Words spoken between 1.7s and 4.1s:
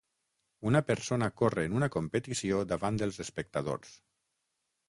una competició davant dels espectadors.